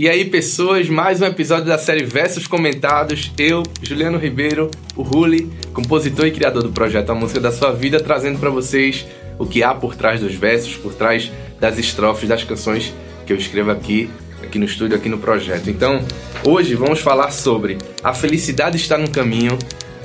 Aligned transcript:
E 0.00 0.08
aí, 0.08 0.24
pessoas, 0.24 0.88
mais 0.88 1.20
um 1.20 1.26
episódio 1.26 1.66
da 1.66 1.76
série 1.76 2.04
Versos 2.04 2.46
Comentados. 2.46 3.30
Eu, 3.36 3.62
Juliano 3.82 4.16
Ribeiro, 4.16 4.70
o 4.96 5.02
Ruli, 5.02 5.52
compositor 5.74 6.26
e 6.26 6.30
criador 6.30 6.62
do 6.62 6.72
projeto 6.72 7.10
A 7.10 7.14
Música 7.14 7.38
da 7.38 7.52
Sua 7.52 7.70
Vida, 7.70 8.00
trazendo 8.00 8.38
para 8.38 8.48
vocês 8.48 9.06
o 9.38 9.44
que 9.44 9.62
há 9.62 9.74
por 9.74 9.94
trás 9.94 10.18
dos 10.18 10.34
versos, 10.34 10.74
por 10.74 10.94
trás 10.94 11.30
das 11.60 11.76
estrofes 11.76 12.26
das 12.26 12.42
canções 12.42 12.94
que 13.26 13.32
eu 13.34 13.36
escrevo 13.36 13.70
aqui, 13.70 14.08
aqui 14.42 14.58
no 14.58 14.64
estúdio, 14.64 14.96
aqui 14.96 15.10
no 15.10 15.18
projeto. 15.18 15.68
Então, 15.68 16.02
hoje 16.46 16.74
vamos 16.74 17.00
falar 17.00 17.30
sobre 17.30 17.76
A 18.02 18.14
Felicidade 18.14 18.78
Está 18.78 18.96
no 18.96 19.10
Caminho, 19.10 19.58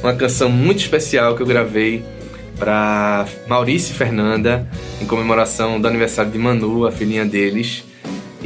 uma 0.03 0.13
canção 0.13 0.49
muito 0.49 0.79
especial 0.79 1.37
que 1.37 1.41
eu 1.41 1.47
gravei 1.47 2.03
para 2.59 3.25
Maurício 3.47 3.93
e 3.93 3.95
Fernanda, 3.95 4.69
em 5.01 5.05
comemoração 5.05 5.79
do 5.79 5.87
aniversário 5.87 6.33
de 6.33 6.37
Manu, 6.37 6.85
a 6.85 6.91
filhinha 6.91 7.23
deles. 7.23 7.94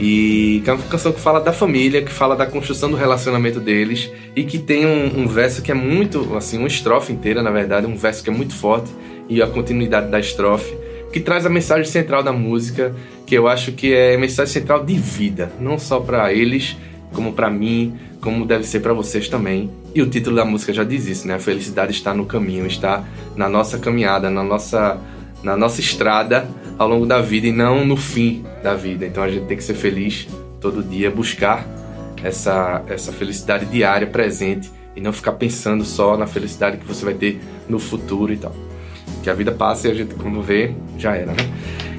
E 0.02 0.62
que 0.64 0.70
é 0.70 0.74
uma 0.74 0.84
canção 0.84 1.12
que 1.12 1.20
fala 1.20 1.42
da 1.42 1.52
família, 1.52 2.02
que 2.02 2.12
fala 2.12 2.34
da 2.34 2.46
construção 2.46 2.90
do 2.90 2.96
relacionamento 2.96 3.60
deles 3.60 4.10
e 4.34 4.44
que 4.44 4.58
tem 4.58 4.86
um, 4.86 5.22
um, 5.22 5.28
verso 5.28 5.62
que 5.62 5.72
é 5.72 5.74
muito, 5.74 6.38
assim, 6.38 6.58
uma 6.58 6.70
estrofe 6.70 7.12
inteira, 7.12 7.44
na 7.44 7.52
verdade, 7.52 7.86
um 7.86 7.98
verso 7.98 8.24
que 8.24 8.30
é 8.30 8.34
muito 8.34 8.54
forte 8.54 8.90
e 9.28 9.42
a 9.42 9.48
continuidade 9.48 10.10
da 10.10 10.18
estrofe, 10.18 10.74
que 11.12 11.20
traz 11.20 11.46
a 11.46 11.50
mensagem 11.50 11.86
central 11.86 12.24
da 12.24 12.32
música, 12.32 12.96
que 13.26 13.36
eu 13.36 13.48
acho 13.48 13.74
que 13.74 13.94
é 13.94 14.16
a 14.16 14.18
mensagem 14.18 14.54
central 14.54 14.86
de 14.86 14.96
vida, 14.96 15.52
não 15.60 15.78
só 15.78 16.00
para 16.00 16.34
eles, 16.34 16.78
como 17.12 17.34
para 17.34 17.50
mim, 17.50 18.00
como 18.22 18.46
deve 18.46 18.64
ser 18.64 18.80
para 18.80 18.94
vocês 18.94 19.28
também. 19.28 19.70
E 19.94 20.02
o 20.02 20.10
título 20.10 20.36
da 20.36 20.46
música 20.46 20.72
já 20.72 20.86
diz 20.86 21.08
isso, 21.08 21.28
né? 21.28 21.36
A 21.36 21.40
felicidade 21.40 21.92
está 21.92 22.14
no 22.14 22.26
caminho, 22.26 22.66
está 22.66 23.04
na 23.36 23.50
nossa 23.50 23.78
caminhada, 23.78 24.30
na 24.30 24.44
nossa 24.44 24.98
na 25.42 25.56
nossa 25.56 25.80
estrada 25.80 26.48
ao 26.80 26.88
longo 26.88 27.06
da 27.06 27.22
vida 27.22 27.46
e 27.46 27.52
não 27.52 27.86
no 27.86 27.98
fim 27.98 28.46
da 28.64 28.74
vida. 28.74 29.06
Então 29.06 29.22
a 29.22 29.30
gente 29.30 29.46
tem 29.46 29.58
que 29.58 29.64
ser 29.64 29.74
feliz 29.74 30.28
todo 30.62 30.82
dia, 30.82 31.12
buscar 31.12 31.68
essa, 32.24 32.82
essa 32.88 33.12
felicidade 33.12 33.66
diária, 33.66 34.08
presente, 34.08 34.72
e 34.96 35.02
não 35.02 35.12
ficar 35.12 35.34
pensando 35.34 35.84
só 35.84 36.18
na 36.18 36.26
felicidade 36.26 36.78
que 36.78 36.86
você 36.86 37.04
vai 37.04 37.14
ter 37.14 37.40
no 37.68 37.80
futuro 37.80 38.32
e 38.32 38.38
tal. 38.38 38.56
Que 39.22 39.30
a 39.30 39.34
vida 39.34 39.52
passa 39.52 39.90
e 39.90 39.92
a 39.92 39.94
gente, 39.94 40.16
como 40.16 40.42
vê, 40.42 40.74
já 40.98 41.16
era, 41.16 41.34
né? 41.34 41.50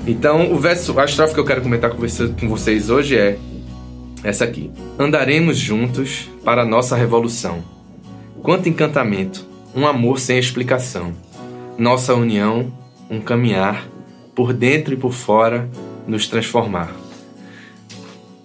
Então, 0.06 0.50
o 0.50 0.58
verso, 0.58 0.98
a 0.98 1.04
estrofe 1.04 1.34
que 1.34 1.40
eu 1.40 1.44
quero 1.44 1.60
comentar 1.60 1.90
com 1.90 2.48
vocês 2.48 2.88
hoje 2.88 3.16
é 3.16 3.38
essa 4.24 4.44
aqui. 4.44 4.70
Andaremos 4.98 5.58
juntos 5.58 6.28
para 6.42 6.62
a 6.62 6.66
nossa 6.66 6.96
revolução. 6.96 7.62
Quanto 8.42 8.68
encantamento, 8.68 9.46
um 9.74 9.86
amor 9.86 10.18
sem 10.18 10.38
explicação. 10.38 11.12
Nossa 11.78 12.14
união 12.14 12.72
um 13.10 13.20
caminhar 13.20 13.86
por 14.34 14.52
dentro 14.52 14.94
e 14.94 14.96
por 14.96 15.12
fora 15.12 15.68
nos 16.06 16.28
transformar. 16.28 16.94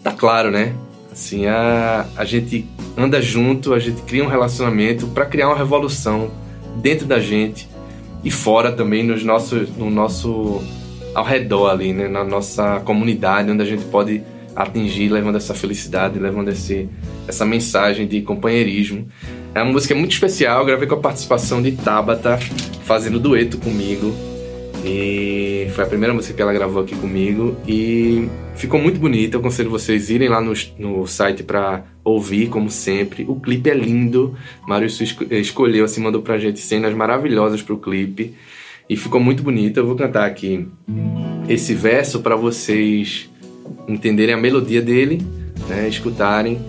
Tá 0.03 0.11
claro, 0.11 0.51
né? 0.51 0.75
Assim, 1.11 1.45
a, 1.45 2.05
a 2.15 2.25
gente 2.25 2.67
anda 2.97 3.21
junto, 3.21 3.73
a 3.73 3.79
gente 3.79 4.01
cria 4.01 4.23
um 4.23 4.27
relacionamento 4.27 5.07
para 5.07 5.25
criar 5.25 5.47
uma 5.47 5.57
revolução 5.57 6.29
dentro 6.75 7.05
da 7.05 7.19
gente 7.19 7.69
e 8.23 8.29
fora 8.29 8.71
também 8.71 9.03
nos 9.03 9.23
nossos, 9.23 9.69
no 9.77 9.89
nosso 9.89 10.61
ao 11.13 11.23
redor 11.23 11.69
ali, 11.69 11.93
né? 11.93 12.09
na 12.09 12.23
nossa 12.23 12.81
comunidade, 12.81 13.49
onde 13.49 13.63
a 13.63 13.65
gente 13.65 13.85
pode 13.85 14.21
atingir, 14.55 15.09
levando 15.09 15.37
essa 15.37 15.53
felicidade, 15.53 16.19
levando 16.19 16.49
esse, 16.49 16.89
essa 17.27 17.45
mensagem 17.45 18.05
de 18.05 18.21
companheirismo. 18.21 19.07
É 19.53 19.61
uma 19.61 19.71
música 19.71 19.95
muito 19.95 20.11
especial, 20.11 20.65
gravei 20.65 20.87
com 20.87 20.95
a 20.95 20.99
participação 20.99 21.61
de 21.61 21.71
Tabata, 21.71 22.37
fazendo 22.83 23.19
dueto 23.19 23.57
comigo. 23.57 24.13
E 24.85 25.67
foi 25.71 25.83
a 25.83 25.87
primeira 25.87 26.13
música 26.13 26.35
que 26.35 26.41
ela 26.41 26.53
gravou 26.53 26.83
aqui 26.83 26.95
comigo 26.95 27.57
e 27.67 28.29
ficou 28.55 28.79
muito 28.79 28.99
bonita. 28.99 29.35
Eu 29.35 29.39
aconselho 29.39 29.69
vocês 29.69 30.11
irem 30.11 30.29
lá 30.29 30.39
no, 30.39 30.53
no 30.77 31.07
site 31.07 31.41
para 31.41 31.83
ouvir, 32.03 32.49
como 32.49 32.69
sempre. 32.69 33.25
O 33.27 33.39
clipe 33.39 33.67
é 33.67 33.73
lindo. 33.73 34.37
Maurício 34.67 35.03
escolheu, 35.31 35.85
assim, 35.85 36.01
mandou 36.01 36.21
pra 36.21 36.37
gente 36.37 36.59
cenas 36.59 36.93
maravilhosas 36.93 37.63
pro 37.63 37.79
clipe 37.79 38.35
e 38.87 38.95
ficou 38.95 39.19
muito 39.19 39.41
bonita. 39.41 39.79
Eu 39.79 39.87
vou 39.87 39.95
cantar 39.95 40.25
aqui 40.25 40.67
esse 41.49 41.73
verso 41.73 42.19
para 42.19 42.35
vocês 42.35 43.27
entenderem 43.87 44.35
a 44.35 44.37
melodia 44.37 44.83
dele, 44.83 45.25
né, 45.67 45.87
escutarem 45.87 46.59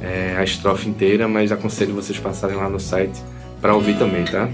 é, 0.00 0.36
a 0.36 0.44
estrofe 0.44 0.88
inteira, 0.88 1.26
mas 1.26 1.50
aconselho 1.50 1.92
vocês 1.92 2.18
passarem 2.18 2.56
lá 2.56 2.68
no 2.68 2.78
site 2.78 3.20
para 3.60 3.74
ouvir 3.74 3.98
também, 3.98 4.24
tá? 4.24 4.48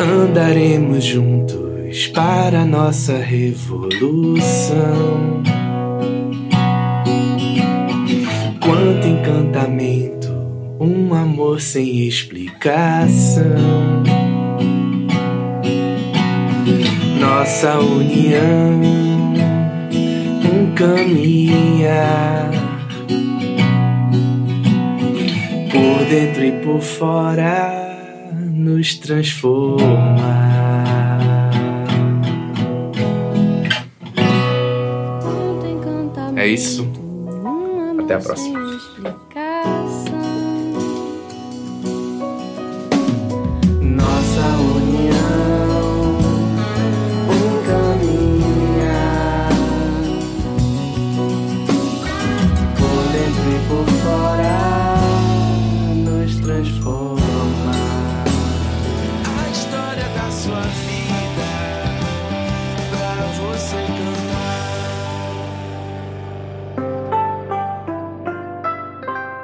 Andaremos 0.00 1.04
juntos 1.04 2.06
para 2.14 2.64
nossa 2.64 3.18
revolução. 3.18 4.40
Quanto 8.64 9.06
encantamento, 9.06 10.30
um 10.80 11.12
amor 11.12 11.60
sem 11.60 12.08
explicação. 12.08 13.44
Nossa 17.20 17.78
união, 17.78 18.80
um 20.50 20.74
caminhar 20.74 22.50
por 25.70 26.04
dentro 26.06 26.42
e 26.42 26.52
por 26.52 26.80
fora 26.80 27.89
nos 28.60 28.94
transformar. 28.94 29.80
É 36.36 36.46
isso. 36.46 36.86
Até 37.98 38.14
a 38.14 38.20
próxima. 38.20 38.69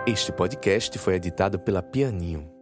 Este 0.09 0.31
podcast 0.31 0.97
foi 1.01 1.17
editado 1.17 1.59
pela 1.59 1.83
Pianinho. 1.83 2.56